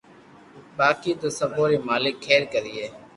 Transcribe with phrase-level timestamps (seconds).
[0.77, 2.73] باقي تو سبو ري مالڪ کير ڪري